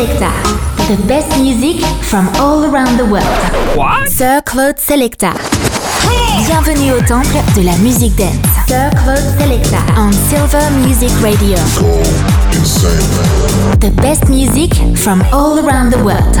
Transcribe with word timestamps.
Selecta. 0.00 0.32
The 0.88 0.96
best 1.06 1.28
music 1.38 1.84
from 2.00 2.26
all 2.40 2.64
around 2.64 2.96
the 2.96 3.04
world. 3.04 3.76
What? 3.76 4.08
Sir 4.08 4.40
Claude 4.46 4.78
Selecta. 4.78 5.34
Bienvenue 6.46 6.92
au 6.94 7.02
temple 7.02 7.36
de 7.54 7.60
la 7.60 7.76
musique 7.82 8.16
dance. 8.16 8.32
Sir 8.66 8.88
Claude 8.96 9.22
Selecta 9.38 9.76
on 9.98 10.10
Silver 10.10 10.70
Music 10.86 11.10
Radio. 11.20 11.58
The 13.80 13.90
best 14.00 14.26
music 14.30 14.72
from 14.96 15.22
all 15.34 15.58
around 15.58 15.90
the 15.90 16.02
world. 16.02 16.34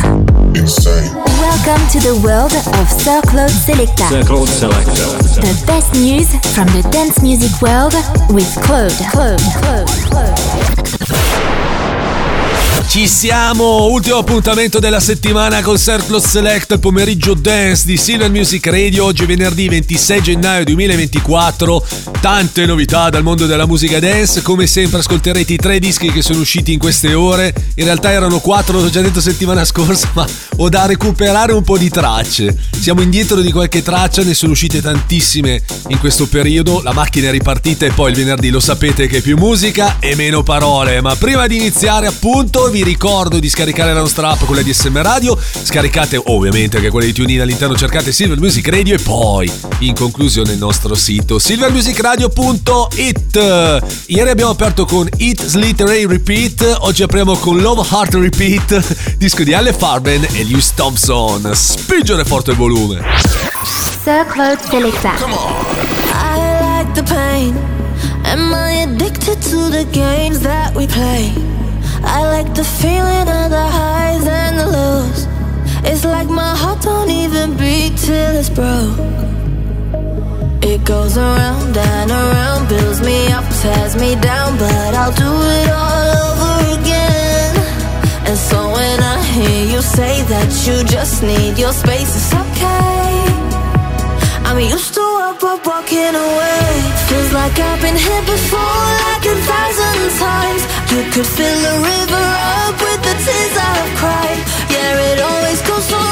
Welcome 1.36 1.86
to 1.92 2.00
the 2.00 2.18
world 2.24 2.54
of 2.80 2.88
Sir 2.88 3.20
Claude 3.28 3.50
Selecta. 3.50 4.08
Sir 4.08 4.24
Claude 4.24 4.48
Selecta. 4.48 4.94
The 5.36 5.64
best 5.66 5.92
news 5.92 6.30
from 6.54 6.66
the 6.68 6.80
dance 6.90 7.20
music 7.20 7.52
world 7.60 7.92
with 8.30 8.48
Claude. 8.62 8.96
Claude. 9.12 9.38
Claude. 9.60 9.86
Claude. 10.08 11.89
Ci 12.90 13.06
siamo, 13.06 13.84
ultimo 13.84 14.16
appuntamento 14.16 14.80
della 14.80 14.98
settimana 14.98 15.62
con 15.62 15.78
Circle 15.78 16.20
Select, 16.20 16.80
pomeriggio 16.80 17.34
dance 17.34 17.86
di 17.86 17.96
Silver 17.96 18.28
Music 18.32 18.66
Radio, 18.66 19.04
oggi 19.04 19.26
venerdì 19.26 19.68
26 19.68 20.20
gennaio 20.20 20.64
2024, 20.64 21.86
tante 22.20 22.66
novità 22.66 23.08
dal 23.08 23.22
mondo 23.22 23.46
della 23.46 23.64
musica 23.64 24.00
dance, 24.00 24.42
come 24.42 24.66
sempre 24.66 24.98
ascolterete 24.98 25.52
i 25.52 25.56
tre 25.56 25.78
dischi 25.78 26.10
che 26.10 26.20
sono 26.20 26.40
usciti 26.40 26.72
in 26.72 26.80
queste 26.80 27.14
ore, 27.14 27.54
in 27.76 27.84
realtà 27.84 28.10
erano 28.10 28.40
quattro, 28.40 28.80
l'ho 28.80 28.90
già 28.90 29.00
detto 29.00 29.20
settimana 29.20 29.64
scorsa, 29.64 30.10
ma 30.14 30.26
ho 30.56 30.68
da 30.68 30.86
recuperare 30.86 31.52
un 31.52 31.62
po' 31.62 31.78
di 31.78 31.90
tracce, 31.90 32.58
siamo 32.76 33.02
indietro 33.02 33.40
di 33.40 33.52
qualche 33.52 33.82
traccia, 33.82 34.24
ne 34.24 34.34
sono 34.34 34.50
uscite 34.50 34.82
tantissime 34.82 35.62
in 35.90 36.00
questo 36.00 36.26
periodo, 36.26 36.82
la 36.82 36.92
macchina 36.92 37.28
è 37.28 37.30
ripartita 37.30 37.86
e 37.86 37.92
poi 37.92 38.10
il 38.10 38.16
venerdì 38.16 38.50
lo 38.50 38.58
sapete 38.58 39.06
che 39.06 39.20
più 39.20 39.36
musica 39.36 39.98
e 40.00 40.16
meno 40.16 40.42
parole, 40.42 41.00
ma 41.00 41.14
prima 41.14 41.46
di 41.46 41.54
iniziare 41.54 42.08
appunto 42.08 42.68
vi 42.68 42.78
vi 42.80 42.84
ricordo 42.84 43.38
di 43.38 43.48
scaricare 43.50 43.92
la 43.92 44.00
nostra 44.00 44.30
app, 44.30 44.44
quella 44.44 44.62
di 44.62 44.72
SM 44.72 45.02
Radio. 45.02 45.38
Scaricate 45.38 46.18
ovviamente 46.26 46.78
anche 46.78 46.88
quella 46.88 47.04
di 47.04 47.12
TuneIn 47.12 47.42
all'interno, 47.42 47.76
cercate 47.76 48.10
Silver 48.10 48.38
Music 48.38 48.66
Radio 48.68 48.94
e 48.94 48.98
poi 48.98 49.52
in 49.80 49.94
conclusione 49.94 50.52
il 50.52 50.58
nostro 50.58 50.94
sito 50.94 51.38
silvermusicradio.it. 51.38 53.82
Ieri 54.06 54.30
abbiamo 54.30 54.52
aperto 54.52 54.86
con 54.86 55.06
It 55.18 55.44
Slit 55.44 55.82
Ray 55.82 56.06
Repeat, 56.06 56.78
oggi 56.80 57.02
apriamo 57.02 57.36
con 57.36 57.60
Love 57.60 57.86
Heart 57.90 58.14
Repeat, 58.14 59.16
disco 59.16 59.42
di 59.42 59.52
Ale 59.52 59.74
Farben 59.74 60.26
e 60.32 60.42
Lewis 60.44 60.72
Thompson. 60.74 61.50
Spingere 61.52 62.24
forte 62.24 62.52
il 62.52 62.56
volume. 62.56 63.02
Sir 64.02 64.24
Claude 64.26 64.62
Selecta. 64.70 65.12
I 66.14 66.38
like 66.62 66.94
the 66.94 67.02
pain. 67.02 67.54
Am 68.24 68.54
I 68.54 68.84
addicted 68.84 69.38
to 69.50 69.68
the 69.68 69.84
games 69.90 70.40
that 70.40 70.74
we 70.74 70.86
play? 70.86 71.59
I 72.02 72.24
like 72.26 72.54
the 72.54 72.64
feeling 72.64 73.28
of 73.28 73.50
the 73.50 73.66
highs 73.78 74.26
and 74.26 74.58
the 74.58 74.66
lows. 74.66 75.26
It's 75.84 76.04
like 76.04 76.28
my 76.28 76.54
heart 76.56 76.82
don't 76.82 77.10
even 77.10 77.56
beat 77.56 77.96
till 77.96 78.36
it's 78.36 78.50
broke. 78.50 78.98
It 80.62 80.84
goes 80.84 81.16
around 81.16 81.76
and 81.76 82.10
around, 82.10 82.68
builds 82.68 83.00
me 83.00 83.28
up, 83.32 83.44
tears 83.60 83.96
me 83.96 84.14
down, 84.20 84.58
but 84.58 84.94
I'll 84.94 85.12
do 85.12 85.32
it 85.58 85.68
all 85.70 86.06
over 86.26 86.80
again. 86.80 87.56
And 88.28 88.38
so 88.38 88.58
when 88.70 89.00
I 89.00 89.22
hear 89.34 89.64
you 89.72 89.82
say 89.82 90.22
that 90.32 90.50
you 90.66 90.84
just 90.84 91.22
need 91.22 91.58
your 91.58 91.72
space, 91.72 92.14
it's 92.14 92.32
okay. 92.32 92.80
I'm 94.46 94.58
used 94.60 94.94
to 94.94 95.04
up, 95.28 95.42
up, 95.42 95.66
walking 95.66 96.14
away. 96.14 96.70
Feels 97.08 97.32
like 97.32 97.58
I've 97.58 97.80
been 97.80 97.96
here 97.96 98.22
before, 98.22 98.84
like 99.06 99.24
a 99.26 99.36
thousand 99.50 100.00
times. 100.18 100.69
You 100.90 101.04
could 101.12 101.24
fill 101.24 101.64
a 101.72 101.76
river 101.78 102.26
up 102.66 102.74
with 102.74 103.00
the 103.06 103.14
tears 103.24 103.56
I've 103.56 103.96
cried. 103.96 104.38
Yeah, 104.74 105.12
it 105.12 105.20
always 105.20 105.62
goes 105.62 105.84
so 105.84 106.09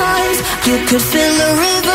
times. 0.00 0.38
You 0.66 0.76
could 0.88 1.04
fill 1.12 1.36
a 1.48 1.50
river 1.64 1.89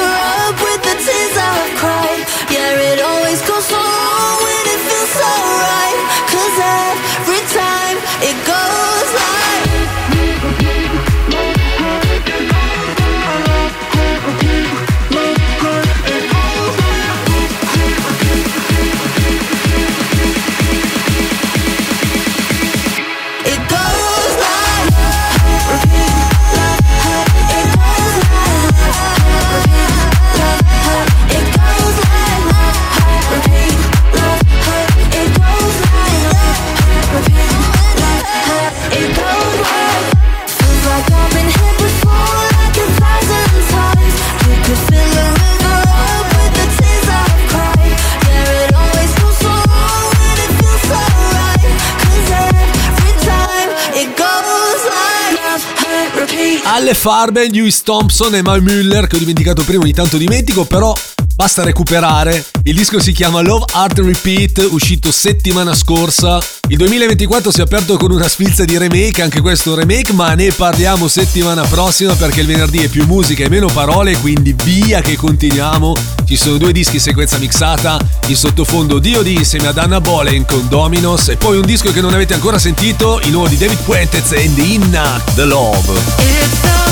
Farben, 57.06 57.52
Lewis 57.52 57.84
Thompson 57.84 58.34
e 58.34 58.42
Mal 58.42 58.64
Müller, 58.64 59.06
che 59.06 59.18
ho 59.18 59.20
dimenticato 59.20 59.64
prima, 59.64 59.84
ogni 59.84 59.94
tanto 59.94 60.18
dimentico, 60.18 60.66
però 60.66 60.92
basta 61.36 61.64
recuperare. 61.64 62.44
Il 62.64 62.74
disco 62.74 63.00
si 63.00 63.12
chiama 63.12 63.42
Love 63.42 63.66
Art 63.74 64.00
Repeat, 64.00 64.70
uscito 64.72 65.12
settimana 65.12 65.76
scorsa. 65.76 66.44
Il 66.68 66.78
2024 66.78 67.52
si 67.52 67.60
è 67.60 67.62
aperto 67.62 67.98
con 67.98 68.10
una 68.10 68.28
sfilza 68.28 68.66
di 68.66 68.76
remake, 68.80 69.22
anche 69.22 69.40
questo 69.40 69.76
remake, 69.76 70.14
ma 70.14 70.34
ne 70.34 70.52
parliamo 70.52 71.08
settimana 71.08 71.62
prossima 71.62 72.16
perché 72.16 72.40
il 72.40 72.48
venerdì 72.48 72.80
è 72.80 72.88
più 72.88 73.06
musica 73.06 73.44
e 73.44 73.50
meno 73.50 73.68
parole, 73.68 74.18
quindi 74.18 74.56
via 74.64 75.02
che 75.02 75.16
continuiamo. 75.16 75.94
Ci 76.26 76.36
sono 76.36 76.58
due 76.58 76.72
dischi 76.72 76.96
in 76.96 77.02
sequenza 77.02 77.38
mixata, 77.38 78.00
in 78.26 78.36
sottofondo 78.36 78.98
D.O.D. 78.98 79.28
insieme 79.28 79.68
ad 79.68 79.78
Anna 79.78 80.02
Bolen 80.02 80.44
con 80.48 80.68
Dominos 80.68 81.28
e 81.28 81.38
poi 81.38 81.58
un 81.58 81.68
disco 81.68 81.92
che 81.92 82.02
non 82.02 82.16
avete 82.16 82.34
ancora 82.34 82.58
sentito, 82.58 83.20
il 83.26 83.30
nuovo 83.30 83.48
di 83.48 83.58
David 83.58 83.78
Puentez 83.84 84.32
and 84.32 84.58
Inna, 84.58 85.22
The 85.36 85.46
Love. 85.46 86.85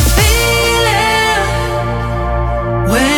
When 2.86 3.13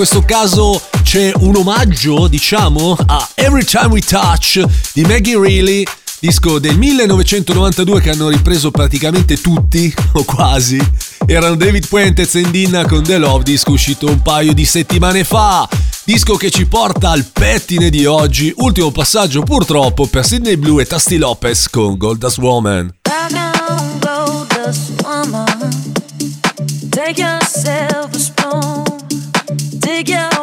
questo 0.00 0.22
caso 0.22 0.80
c'è 1.02 1.30
un 1.40 1.56
omaggio, 1.56 2.26
diciamo, 2.26 2.96
a 3.04 3.28
Every 3.34 3.66
Time 3.66 3.88
We 3.88 4.00
Touch 4.00 4.64
di 4.94 5.02
Maggie 5.02 5.38
Reilly, 5.38 5.84
disco 6.18 6.58
del 6.58 6.78
1992 6.78 8.00
che 8.00 8.08
hanno 8.08 8.30
ripreso 8.30 8.70
praticamente 8.70 9.38
tutti, 9.38 9.92
o 10.14 10.24
quasi. 10.24 10.80
Erano 11.26 11.54
David 11.54 11.86
Puentes 11.86 12.34
e 12.34 12.40
Zendina 12.40 12.86
con 12.86 13.02
The 13.02 13.18
Love, 13.18 13.42
disco 13.44 13.72
uscito 13.72 14.06
un 14.06 14.22
paio 14.22 14.54
di 14.54 14.64
settimane 14.64 15.22
fa. 15.22 15.68
Disco 16.02 16.36
che 16.36 16.50
ci 16.50 16.64
porta 16.64 17.10
al 17.10 17.26
pettine 17.30 17.90
di 17.90 18.06
oggi, 18.06 18.50
ultimo 18.56 18.90
passaggio 18.90 19.42
purtroppo 19.42 20.06
per 20.06 20.24
Sidney 20.24 20.56
Blue 20.56 20.80
e 20.80 20.86
Tasty 20.86 21.18
Lopez 21.18 21.68
con 21.68 21.98
Goldust 21.98 22.38
Woman. 22.38 22.94
Take 26.90 27.20
yourself 27.20 28.39
Yeah. 30.02 30.39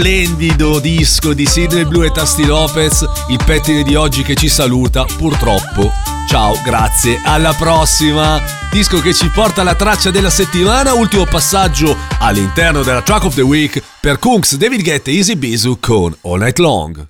Splendido 0.00 0.80
disco 0.80 1.34
di 1.34 1.44
Sidney 1.44 1.84
Blue 1.84 2.06
e 2.06 2.10
Tasti 2.10 2.46
Lopez, 2.46 3.04
il 3.28 3.38
pettine 3.44 3.82
di 3.82 3.96
oggi 3.96 4.22
che 4.22 4.34
ci 4.34 4.48
saluta, 4.48 5.04
purtroppo. 5.04 5.92
Ciao, 6.26 6.58
grazie, 6.64 7.20
alla 7.22 7.52
prossima! 7.52 8.40
Disco 8.70 8.98
che 9.02 9.12
ci 9.12 9.28
porta 9.28 9.60
alla 9.60 9.74
traccia 9.74 10.10
della 10.10 10.30
settimana, 10.30 10.94
ultimo 10.94 11.26
passaggio 11.26 11.94
all'interno 12.20 12.82
della 12.82 13.02
Track 13.02 13.24
of 13.24 13.34
the 13.34 13.42
Week 13.42 13.82
per 14.00 14.18
Kunks, 14.18 14.56
David 14.56 14.82
Guetta 14.82 15.10
e 15.10 15.16
Easy 15.16 15.36
Bisu 15.36 15.76
con 15.78 16.16
All 16.22 16.38
Night 16.38 16.58
Long. 16.58 17.09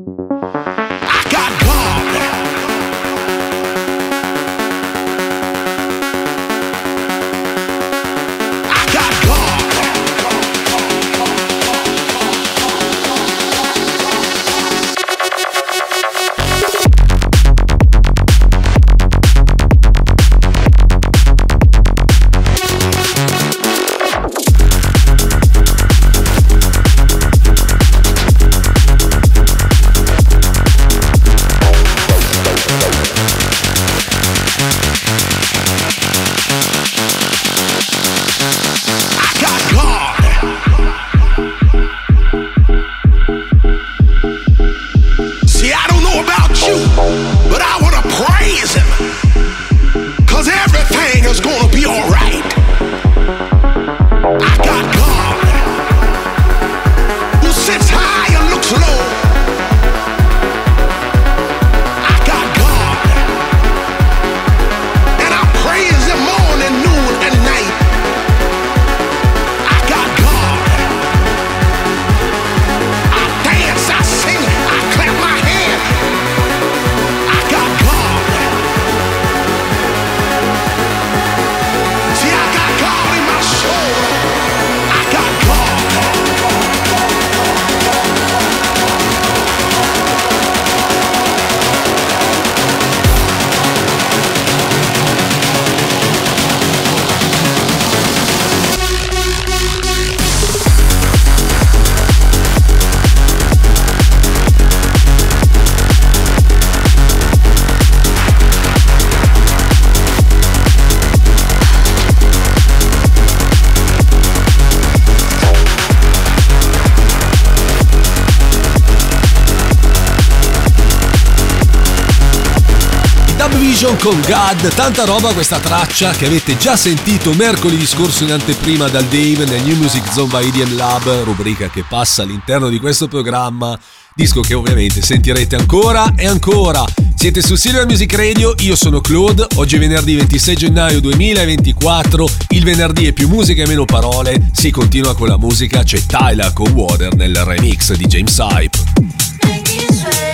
Con 124.01 124.19
God, 124.21 124.73
tanta 124.73 125.05
roba 125.05 125.31
questa 125.31 125.59
traccia 125.59 126.09
che 126.11 126.25
avete 126.25 126.57
già 126.57 126.75
sentito 126.75 127.33
mercoledì 127.33 127.85
scorso 127.85 128.23
in 128.23 128.31
anteprima 128.31 128.87
dal 128.87 129.05
Dave 129.05 129.45
nel 129.45 129.61
New 129.61 129.75
Music 129.75 130.11
Zone 130.11 130.27
by 130.27 130.47
EDM 130.47 130.75
Lab, 130.75 131.23
rubrica 131.23 131.69
che 131.69 131.83
passa 131.87 132.23
all'interno 132.23 132.69
di 132.69 132.79
questo 132.79 133.07
programma, 133.07 133.77
disco 134.15 134.41
che 134.41 134.55
ovviamente 134.55 135.03
sentirete 135.03 135.55
ancora 135.55 136.15
e 136.15 136.25
ancora. 136.25 136.83
Siete 137.15 137.43
su 137.43 137.53
Silver 137.53 137.85
Music 137.85 138.11
Radio, 138.15 138.55
io 138.61 138.75
sono 138.75 139.01
Claude, 139.01 139.45
oggi 139.55 139.75
è 139.75 139.79
venerdì 139.79 140.15
26 140.15 140.55
gennaio 140.55 140.99
2024, 140.99 142.27
il 142.49 142.63
venerdì 142.63 143.05
è 143.05 143.11
più 143.13 143.27
musica 143.27 143.61
e 143.61 143.67
meno 143.67 143.85
parole, 143.85 144.49
si 144.51 144.71
continua 144.71 145.13
con 145.13 145.27
la 145.27 145.37
musica, 145.37 145.83
c'è 145.83 146.03
Tyler 146.03 146.51
con 146.53 146.71
Water 146.71 147.13
nel 147.13 147.35
remix 147.35 147.93
di 147.93 148.07
James 148.07 148.35
Hype. 148.39 150.30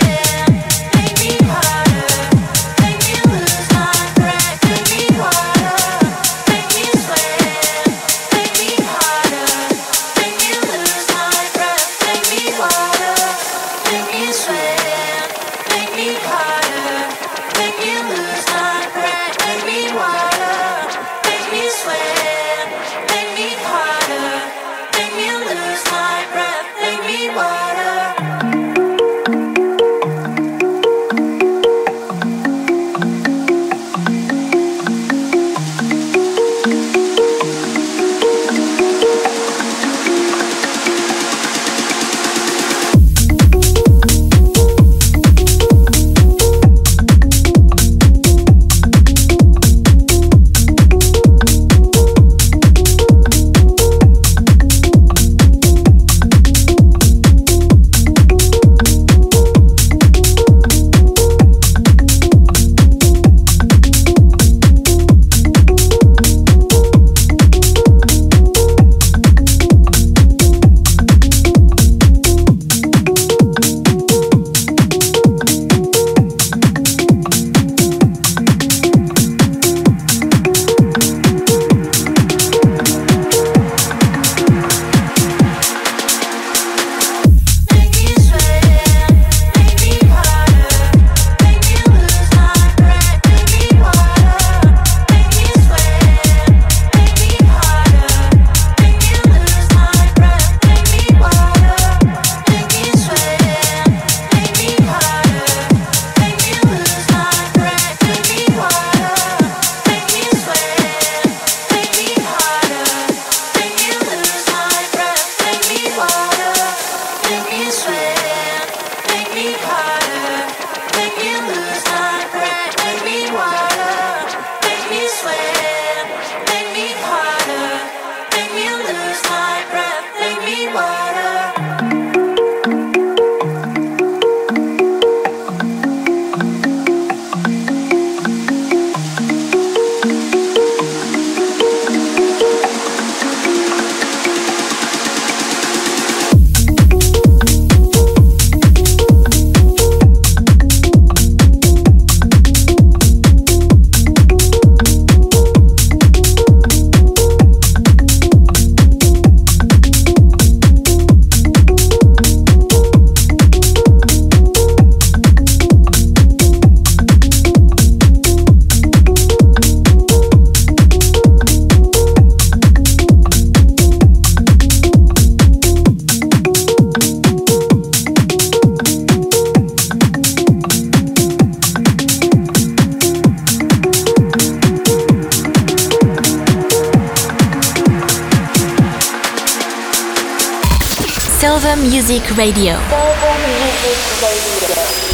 Radio. 192.48 192.80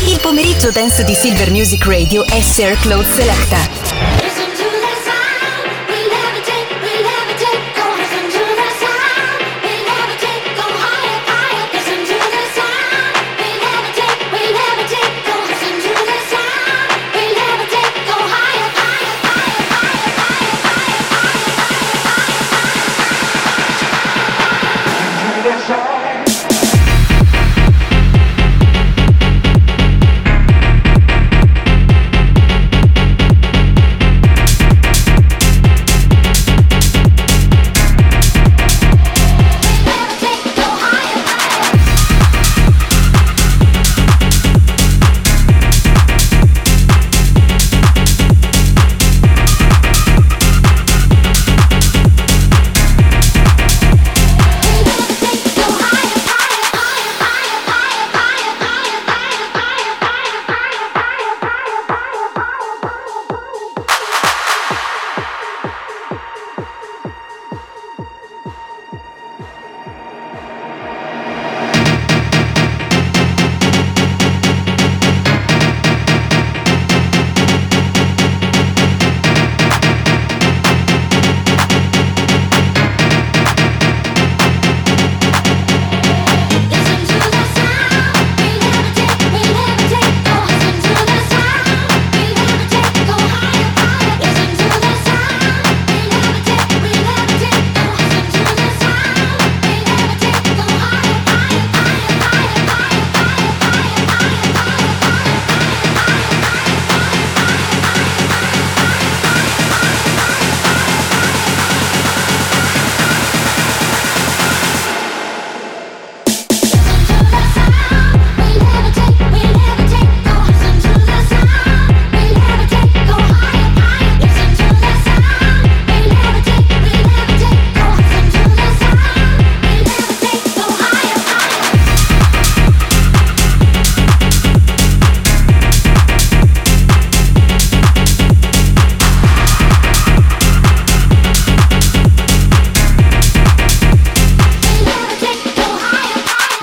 Il 0.06 0.20
pomeriggio 0.20 0.70
dance 0.70 1.04
di 1.04 1.16
Silver 1.16 1.50
Music 1.50 1.84
Radio 1.88 2.24
è 2.26 2.40
Sir 2.42 2.78
Claude 2.78 3.12
Selecta. 3.12 3.73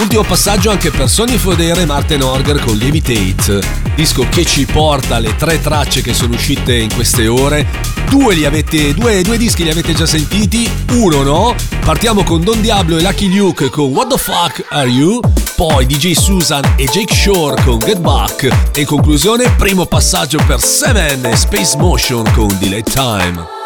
Primo 0.07 0.25
passaggio 0.25 0.71
anche 0.71 0.91
per 0.91 1.09
Sony 1.09 1.37
Fodere 1.37 1.83
e 1.83 1.85
Martin 1.85 2.23
Orger 2.23 2.59
con 2.59 2.77
Levitate, 2.77 3.61
disco 3.95 4.27
che 4.29 4.45
ci 4.45 4.67
porta 4.67 5.17
alle 5.17 5.37
tre 5.37 5.61
tracce 5.61 6.01
che 6.01 6.15
sono 6.15 6.35
uscite 6.35 6.75
in 6.75 6.93
queste 6.93 7.29
ore. 7.29 7.67
Due, 8.09 8.45
avete, 8.45 8.93
due, 8.93 9.23
due 9.23 9.37
dischi 9.37 9.63
li 9.63 9.71
avete 9.71 9.95
già 9.95 10.07
sentiti, 10.07 10.69
uno 10.93 11.23
no. 11.23 11.55
Partiamo 11.85 12.25
con 12.25 12.43
Don 12.43 12.61
Diablo 12.61 12.97
e 12.99 13.03
Lucky 13.03 13.33
Luke 13.33 13.69
con 13.69 13.93
What 13.93 14.09
the 14.09 14.19
Fuck 14.19 14.65
Are 14.71 14.89
You? 14.89 15.21
Poi 15.55 15.87
DJ 15.87 16.13
Susan 16.13 16.75
e 16.77 16.87
Jake 16.87 17.15
Shore 17.15 17.63
con 17.63 17.79
Get 17.79 18.01
Back. 18.01 18.45
E 18.73 18.81
in 18.81 18.87
conclusione, 18.87 19.55
primo 19.57 19.87
passaggio 19.87 20.43
per 20.45 20.61
Seven 20.61 21.25
e 21.27 21.37
Space 21.37 21.77
Motion 21.77 22.29
con 22.33 22.49
Delay 22.59 22.83
Time. 22.83 23.60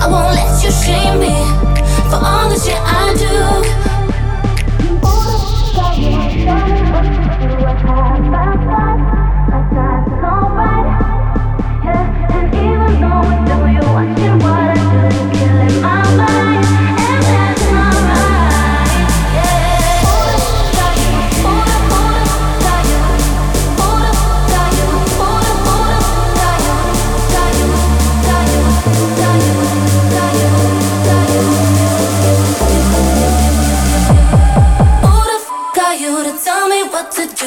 I 0.00 0.06
won't 0.08 0.34
let 0.34 0.62
you 0.62 0.70
shame 0.70 1.20
me 1.20 1.34
for 2.10 2.20
all 2.22 2.48
the 2.48 2.58
shit 2.58 2.80
I 2.80 3.14
do. 3.16 3.85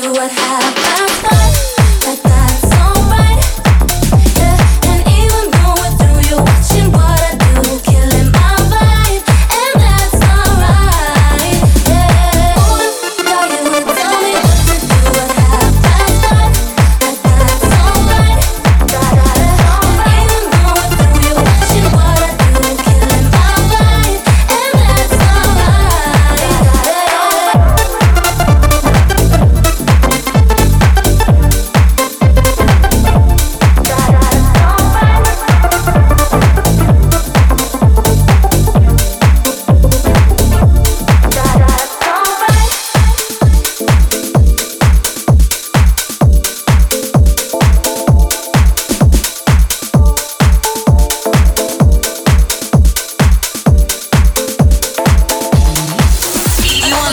to 0.02 0.12
what 0.12 0.32
happened. 0.32 0.79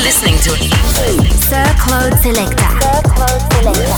listening 0.06 0.38
to 0.38 0.50
Sir 1.50 1.66
Claude 1.80 2.14
Selecta. 2.22 2.68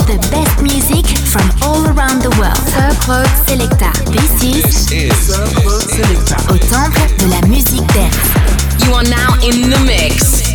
The 0.07 0.16
best 0.33 0.62
music 0.62 1.05
from 1.29 1.44
all 1.62 1.85
around 1.85 2.23
the 2.23 2.31
world. 2.40 2.57
Sir 2.73 2.88
Claude 3.05 3.29
Selecta. 3.44 3.92
This 4.11 4.42
is, 4.42 4.88
this 4.88 4.90
is 4.90 5.12
Sir 5.27 5.44
Claude 5.61 5.83
Selecta. 5.83 6.37
Au 6.49 6.57
temple 6.57 7.14
de 7.18 7.27
la 7.27 7.40
musique 7.47 7.87
dance. 7.92 8.16
You 8.87 8.94
are 8.94 9.05
now 9.05 9.35
in 9.42 9.68
the 9.68 9.79
mix. 9.85 10.49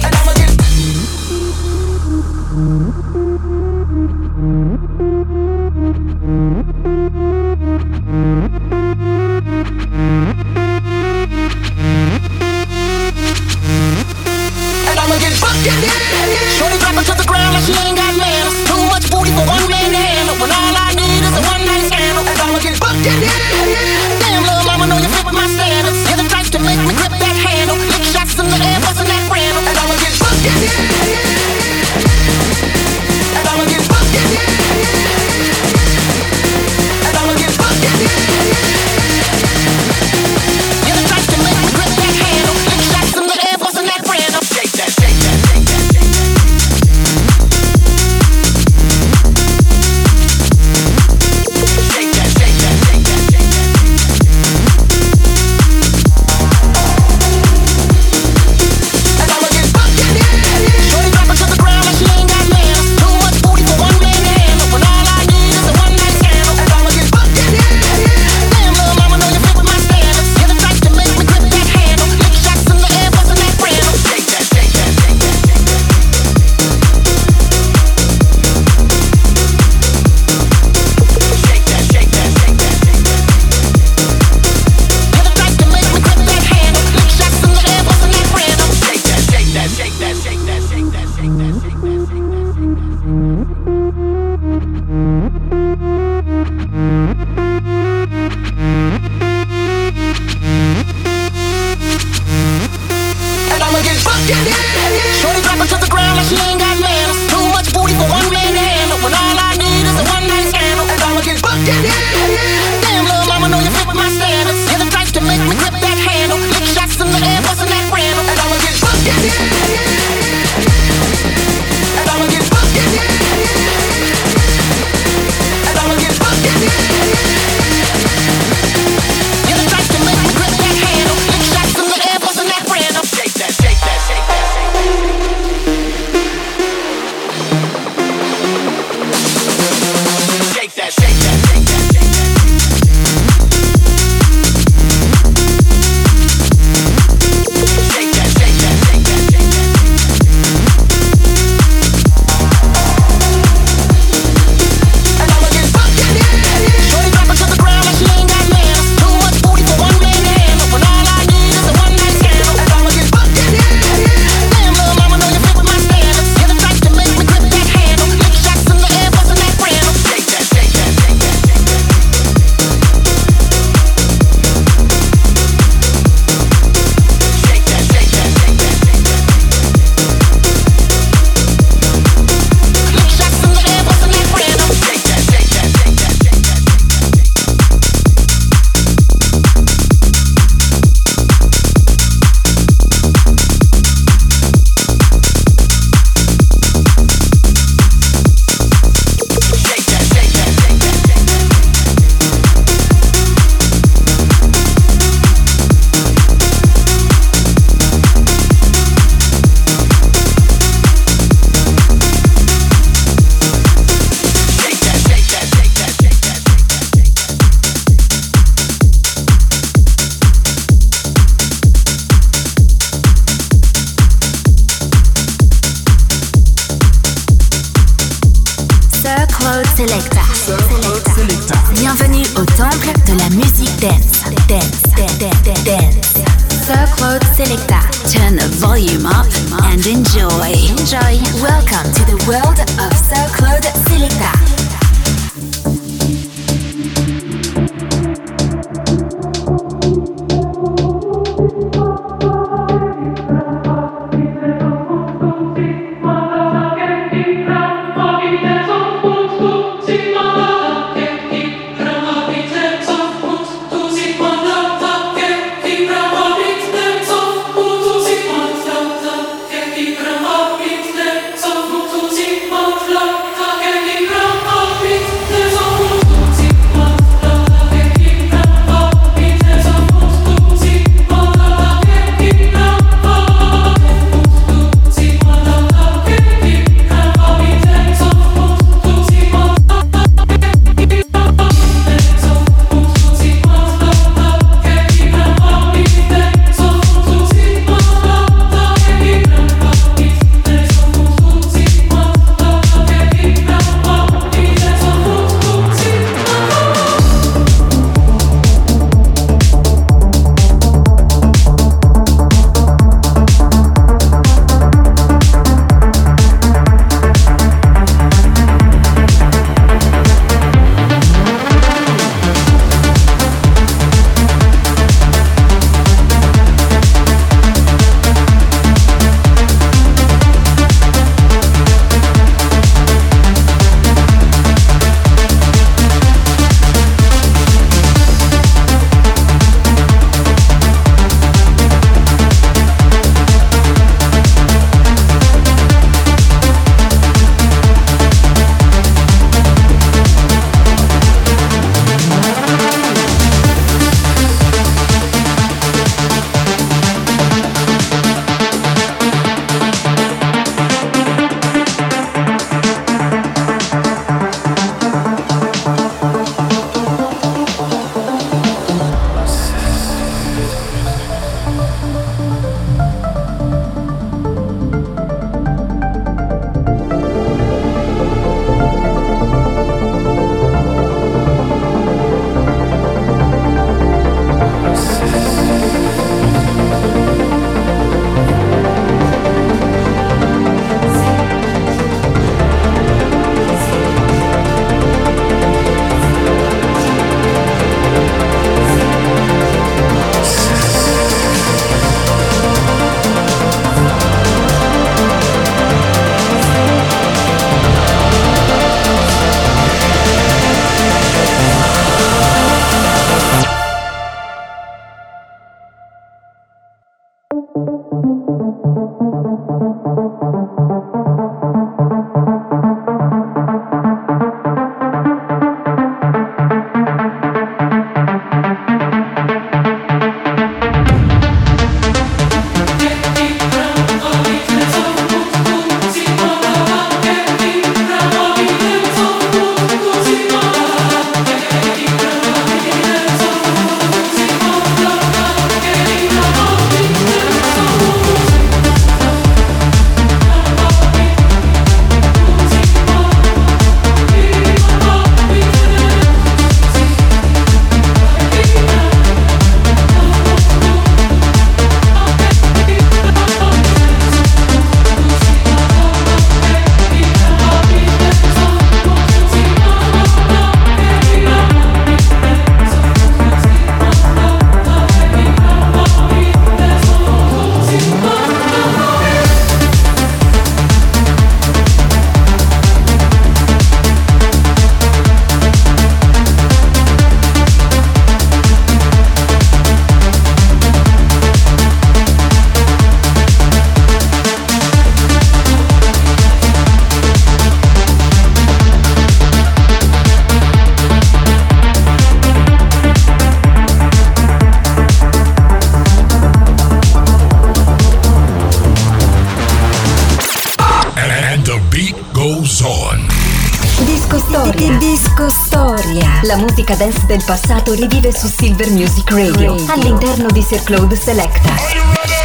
La 516.34 516.40
musica 516.40 516.74
dance 516.74 517.06
del 517.06 517.24
passato 517.24 517.74
rivive 517.74 518.12
su 518.12 518.26
Silver 518.26 518.72
Music 518.72 519.08
Radio 519.12 519.56
all'interno 519.68 520.32
di 520.32 520.42
Sir 520.42 520.64
Claude 520.64 520.96
Selecta. 520.96 522.23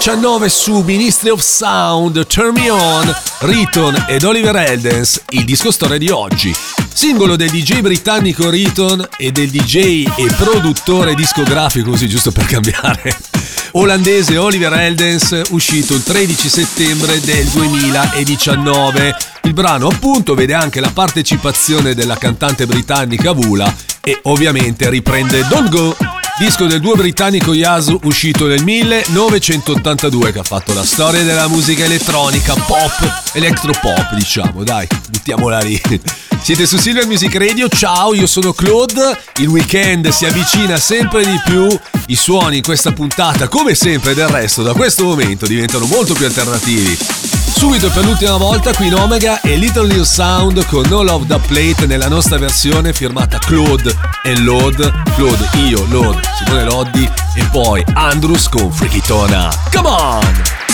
2019 0.00 0.48
su 0.48 0.80
Ministry 0.80 1.28
of 1.28 1.42
Sound, 1.42 2.26
Turn 2.26 2.54
Me 2.54 2.70
On, 2.70 3.14
Riton 3.40 4.06
ed 4.08 4.24
Oliver 4.24 4.56
Eldens, 4.56 5.20
il 5.28 5.44
disco 5.44 5.70
storia 5.70 5.98
di 5.98 6.08
oggi. 6.08 6.56
Singolo 6.90 7.36
del 7.36 7.50
DJ 7.50 7.80
britannico 7.80 8.48
Riton 8.48 9.06
e 9.18 9.30
del 9.30 9.50
DJ 9.50 10.06
e 10.16 10.26
produttore 10.38 11.14
discografico, 11.14 11.90
così 11.90 12.08
giusto 12.08 12.32
per 12.32 12.46
cambiare, 12.46 13.14
olandese 13.72 14.38
Oliver 14.38 14.72
Eldens, 14.72 15.38
uscito 15.50 15.92
il 15.92 16.02
13 16.02 16.48
settembre 16.48 17.20
del 17.20 17.44
2019. 17.48 19.14
Il 19.42 19.52
brano 19.52 19.88
appunto 19.88 20.34
vede 20.34 20.54
anche 20.54 20.80
la 20.80 20.90
partecipazione 20.90 21.94
della 21.94 22.16
cantante 22.16 22.64
britannica 22.64 23.32
Vula 23.32 23.70
e 24.02 24.18
ovviamente 24.22 24.88
riprende 24.88 25.46
Don't 25.46 25.68
Go 25.68 25.96
disco 26.40 26.64
del 26.64 26.80
duo 26.80 26.94
britannico 26.94 27.52
Yasu 27.52 28.00
uscito 28.04 28.46
nel 28.46 28.64
1982 28.64 30.32
che 30.32 30.38
ha 30.38 30.42
fatto 30.42 30.72
la 30.72 30.82
storia 30.82 31.22
della 31.22 31.48
musica 31.48 31.84
elettronica, 31.84 32.54
pop, 32.54 33.30
electropop 33.34 34.14
diciamo, 34.14 34.64
dai, 34.64 34.86
buttiamola 35.10 35.58
lì. 35.58 35.78
Siete 36.40 36.64
su 36.64 36.78
Silver 36.78 37.06
Music 37.06 37.34
Radio, 37.34 37.68
ciao, 37.68 38.14
io 38.14 38.26
sono 38.26 38.54
Claude, 38.54 39.18
il 39.36 39.48
weekend 39.48 40.08
si 40.08 40.24
avvicina 40.24 40.78
sempre 40.78 41.26
di 41.26 41.38
più, 41.44 41.68
i 42.06 42.16
suoni 42.16 42.56
in 42.56 42.62
questa 42.62 42.92
puntata, 42.92 43.46
come 43.46 43.74
sempre 43.74 44.14
del 44.14 44.28
resto, 44.28 44.62
da 44.62 44.72
questo 44.72 45.04
momento 45.04 45.46
diventano 45.46 45.84
molto 45.84 46.14
più 46.14 46.24
alternativi. 46.24 46.96
Subito 47.54 47.90
per 47.90 48.06
l'ultima 48.06 48.38
volta 48.38 48.72
qui 48.72 48.86
in 48.86 48.94
Omega 48.94 49.42
e 49.42 49.56
Little 49.56 49.92
New 49.92 50.04
Sound 50.04 50.64
con 50.64 50.86
No 50.88 51.02
Love 51.02 51.26
the 51.26 51.38
Plate 51.46 51.84
nella 51.84 52.08
nostra 52.08 52.38
versione 52.38 52.94
firmata 52.94 53.36
Claude 53.36 53.94
e 54.22 54.38
Lord. 54.38 55.02
Claude 55.14 55.50
io, 55.68 55.84
Lord. 55.90 56.29
Simone 56.36 56.64
Loddi 56.64 57.10
e 57.34 57.44
poi 57.50 57.84
Andrus 57.94 58.48
con 58.48 58.70
Frichitona. 58.70 59.50
Come 59.72 59.88
on! 59.88 60.69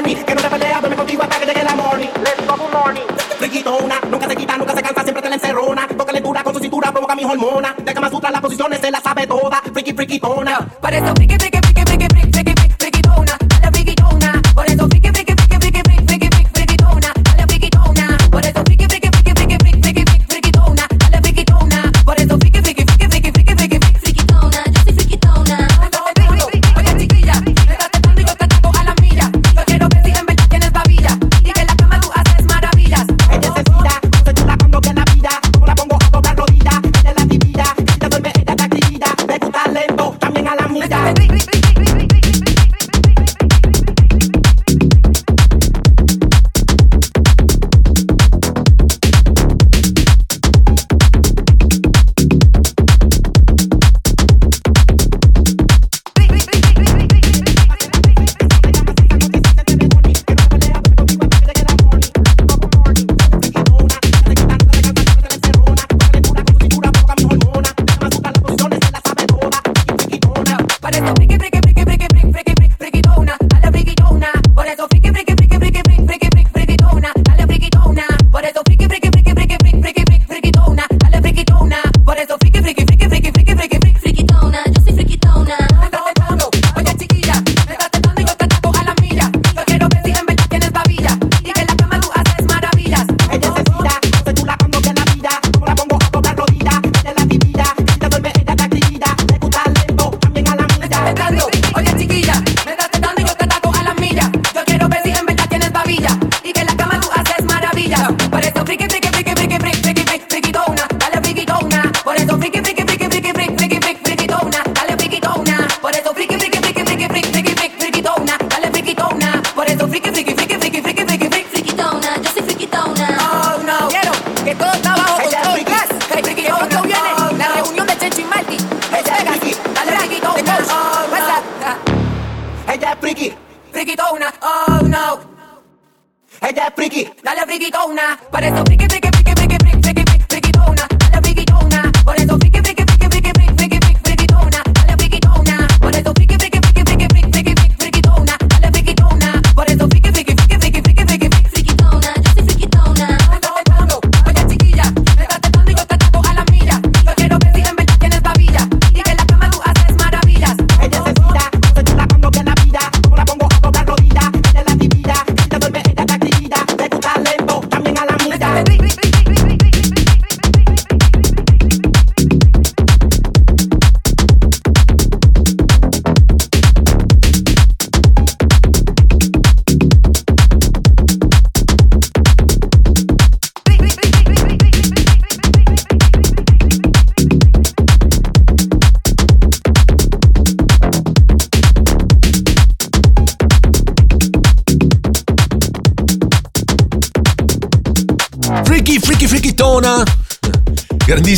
Que 0.00 0.34
no 0.34 0.40
te 0.40 0.48
pelea, 0.48 0.80
duerme 0.80 0.96
contigo 0.96 1.22
hasta 1.22 1.38
que 1.38 1.44
llegue 1.44 1.62
la 1.62 1.74
morning. 1.74 2.08
Let's 2.24 2.46
go 2.46 2.56
morning. 2.72 3.02
Riquitona, 3.38 4.00
nunca 4.10 4.26
se 4.26 4.34
quita, 4.34 4.56
nunca 4.56 4.74
se 4.74 4.82
cansa, 4.82 5.02
siempre 5.02 5.22
te 5.22 5.28
la 5.28 5.34
encerrona. 5.34 5.86
Toca 5.88 6.10
lectura 6.10 6.42
con 6.42 6.54
su 6.54 6.60
cintura, 6.60 6.90
provoca 6.90 7.14
mis 7.14 7.26
hormonas. 7.26 7.74
De 7.76 7.92
Kama 7.92 8.08
Sutra 8.08 8.30
las 8.30 8.40
posiciones 8.40 8.80
se 8.80 8.90
las 8.90 9.02
sabe 9.02 9.26
toda. 9.26 9.60
Friki, 9.74 9.92
friquitona. 9.92 10.58
Para 10.80 10.96
esa 10.96 11.12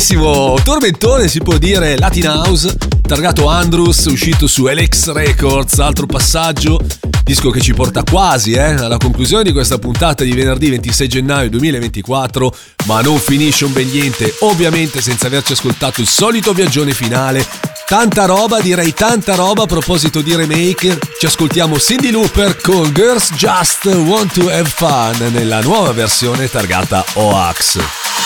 bellissimo 0.03 0.57
tormentone, 0.61 1.29
si 1.29 1.39
può 1.39 1.57
dire, 1.57 1.97
Latin 1.97 2.27
House, 2.27 2.75
targato 3.01 3.47
Andrus, 3.47 4.03
uscito 4.05 4.47
su 4.47 4.67
Elex 4.67 5.09
Records, 5.13 5.79
altro 5.79 6.05
passaggio, 6.07 6.77
disco 7.23 7.49
che 7.51 7.61
ci 7.61 7.73
porta 7.73 8.03
quasi 8.03 8.51
eh, 8.51 8.73
alla 8.73 8.97
conclusione 8.97 9.43
di 9.43 9.53
questa 9.53 9.77
puntata 9.77 10.25
di 10.25 10.33
venerdì 10.33 10.69
26 10.71 11.07
gennaio 11.07 11.49
2024, 11.51 12.53
ma 12.85 12.99
non 12.99 13.17
finisce 13.17 13.63
un 13.63 13.71
bel 13.71 13.85
niente, 13.85 14.33
ovviamente 14.39 15.01
senza 15.01 15.27
averci 15.27 15.53
ascoltato 15.53 16.01
il 16.01 16.07
solito 16.09 16.51
viaggione 16.51 16.91
finale. 16.91 17.45
Tanta 17.85 18.25
roba, 18.25 18.59
direi 18.59 18.93
tanta 18.93 19.35
roba 19.35 19.63
a 19.63 19.67
proposito 19.67 20.19
di 20.19 20.35
remake. 20.35 20.99
Ci 21.17 21.27
ascoltiamo 21.27 21.79
Cindy 21.79 22.11
Looper 22.11 22.57
con 22.59 22.91
Girls 22.91 23.31
Just 23.35 23.85
Want 23.85 24.33
to 24.33 24.49
Have 24.49 24.69
Fun 24.69 25.31
nella 25.31 25.61
nuova 25.61 25.93
versione 25.93 26.49
targata 26.49 27.05
OAX. 27.13 28.22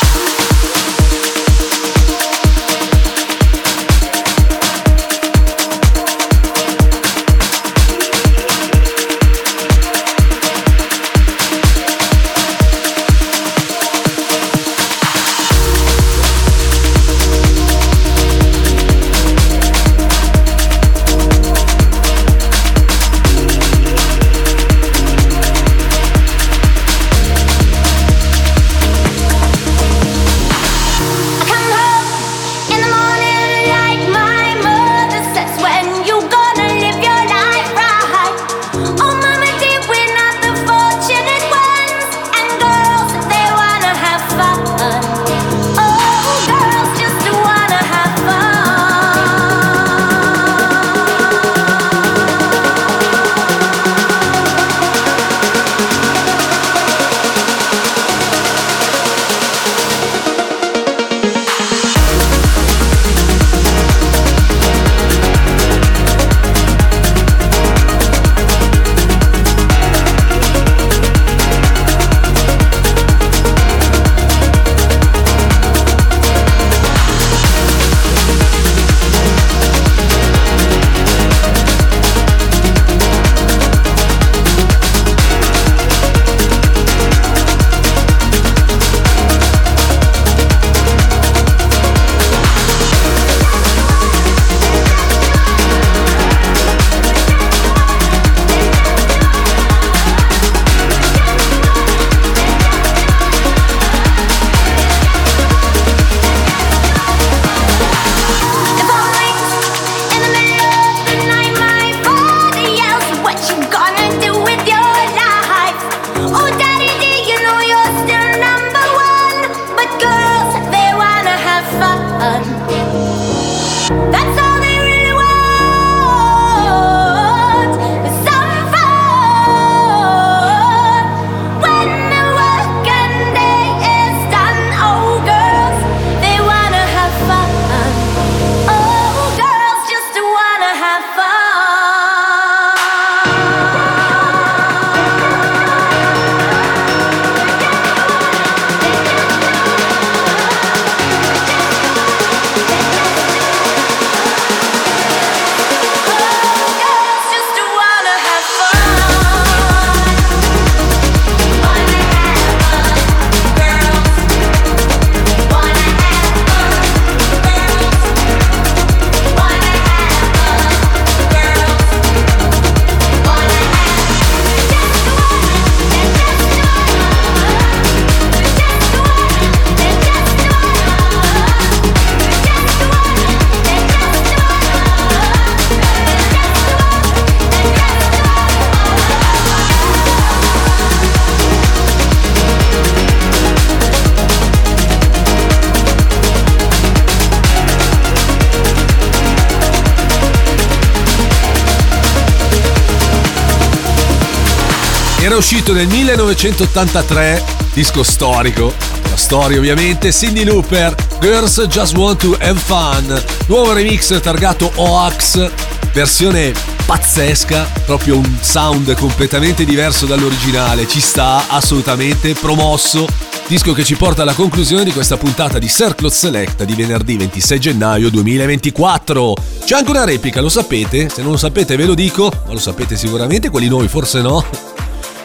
Uscito 205.37 205.71
nel 205.71 205.87
1983, 205.87 207.43
disco 207.73 208.01
storico, 208.01 208.73
la 209.09 209.15
storia 209.15 209.57
ovviamente, 209.57 210.11
Cindy 210.11 210.43
Looper, 210.43 210.95
Girls 211.19 211.63
Just 211.67 211.95
Want 211.95 212.19
to 212.21 212.35
Have 212.39 212.59
Fun, 212.59 213.23
nuovo 213.47 213.73
remix 213.73 214.19
targato 214.19 214.71
Oax, 214.75 215.49
versione 215.93 216.53
pazzesca, 216.85 217.69
proprio 217.85 218.17
un 218.17 218.37
sound 218.41 218.95
completamente 218.95 219.63
diverso 219.63 220.05
dall'originale, 220.05 220.87
ci 220.87 220.99
sta 220.99 221.45
assolutamente 221.49 222.33
promosso. 222.33 223.07
Disco 223.47 223.73
che 223.73 223.83
ci 223.83 223.95
porta 223.95 224.23
alla 224.23 224.33
conclusione 224.33 224.83
di 224.83 224.91
questa 224.91 225.17
puntata 225.17 225.59
di 225.59 225.69
Circle 225.69 226.09
Select 226.09 226.63
di 226.63 226.73
venerdì 226.73 227.15
26 227.15 227.59
gennaio 227.59 228.09
2024. 228.09 229.33
C'è 229.63 229.75
anche 229.75 229.89
una 229.89 230.03
replica, 230.03 230.41
lo 230.41 230.49
sapete? 230.49 231.09
Se 231.13 231.21
non 231.21 231.31
lo 231.31 231.37
sapete 231.37 231.75
ve 231.75 231.85
lo 231.85 231.93
dico, 231.93 232.31
ma 232.45 232.53
lo 232.53 232.59
sapete 232.59 232.95
sicuramente, 232.97 233.49
quelli 233.49 233.67
nuovi 233.67 233.87
forse 233.87 234.21
no 234.21 234.76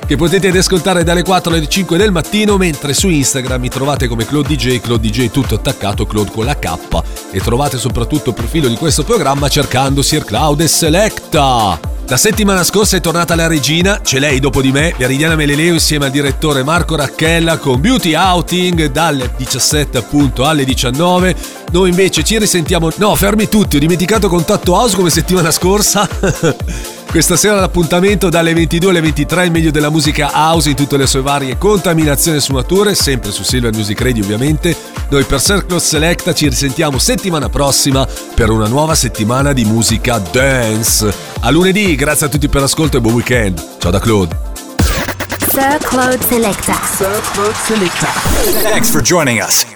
che 0.07 0.17
potete 0.17 0.49
ascoltare 0.57 1.05
dalle 1.05 1.23
4 1.23 1.53
alle 1.53 1.67
5 1.67 1.97
del 1.97 2.13
mattino, 2.13 2.57
mentre 2.57 2.95
su 2.95 3.09
Instagram 3.09 3.61
mi 3.61 3.69
trovate 3.69 4.09
come 4.09 4.27
Claude 4.27 4.55
DJ, 4.55 4.81
Claude 4.81 5.09
DJ 5.09 5.31
tutto 5.31 5.55
attaccato, 5.55 6.07
Claude 6.07 6.31
con 6.31 6.45
la 6.45 6.59
K, 6.59 7.03
e 7.31 7.41
trovate 7.41 7.79
soprattutto 7.79 8.31
il 8.31 8.35
profilo 8.35 8.69
di 8.69 8.77
questo 8.77 9.05
programma 9.05 9.49
cercando 9.49 10.03
Sir 10.03 10.25
Cloud 10.25 10.61
e 10.61 10.69
Selecta. 10.69 11.91
La 12.09 12.17
settimana 12.19 12.63
scorsa 12.63 12.99
è 12.99 13.01
tornata 13.01 13.35
la 13.35 13.47
regina, 13.47 14.01
c'è 14.03 14.19
lei 14.19 14.39
dopo 14.39 14.61
di 14.61 14.71
me, 14.71 14.93
Veridiana 14.99 15.35
Meleleo 15.35 15.73
insieme 15.73 16.07
al 16.07 16.11
direttore 16.11 16.63
Marco 16.63 16.95
Racchella 16.95 17.57
con 17.57 17.81
Beauty 17.81 18.15
Outing 18.15 18.91
dalle 18.91 19.33
17 19.35 19.97
appunto 19.97 20.45
alle 20.45 20.65
19. 20.65 21.35
Noi 21.71 21.89
invece 21.89 22.23
ci 22.23 22.39
risentiamo... 22.39 22.91
No, 22.97 23.15
fermi 23.15 23.49
tutti, 23.49 23.77
ho 23.77 23.79
dimenticato 23.79 24.29
Contatto 24.29 24.75
House 24.75 24.95
come 24.95 25.09
settimana 25.09 25.51
scorsa. 25.51 26.07
Questa 27.13 27.37
sera 27.37 27.57
l'appuntamento 27.57 28.31
dalle 28.31 28.55
22 28.55 28.89
alle 28.89 29.03
23 29.03 29.45
il 29.45 29.51
meglio 29.51 29.71
della 29.71 29.91
musica 29.91 30.31
house 30.33 30.71
in 30.71 30.75
tutte 30.75 30.97
le 30.97 31.07
sue 31.07 31.21
varie 31.21 31.59
contaminazioni 31.59 32.39
e 32.39 32.41
sfumature, 32.41 32.95
sempre 32.95 33.31
su 33.31 33.43
Silver 33.43 33.71
Music 33.75 34.01
Radio 34.01 34.25
ovviamente. 34.25 34.75
Noi 35.11 35.23
per 35.25 35.39
Circle 35.39 35.79
Selecta 35.79 36.33
ci 36.33 36.49
risentiamo 36.49 36.97
settimana 36.97 37.51
prossima 37.51 38.09
per 38.35 38.49
una 38.49 38.67
nuova 38.67 38.95
settimana 38.95 39.53
di 39.53 39.67
musica 39.67 40.17
dance. 40.17 41.15
A 41.41 41.51
lunedì, 41.51 41.95
grazie 41.97 42.27
a 42.27 42.29
tutti 42.31 42.49
per 42.49 42.63
l'ascolto 42.63 42.97
e 42.97 43.01
buon 43.03 43.13
weekend. 43.17 43.63
Ciao 43.79 43.91
da 43.91 44.01
Claude. 44.01 44.35
Sir 45.51 45.77
Claude 45.83 46.19
Selecta. 46.27 46.81
Sir 46.97 47.21
Claude 47.35 47.57
Selecta. 47.67 48.07
Thanks 48.71 48.89
for 48.89 49.03
joining 49.03 49.39
us. 49.39 49.67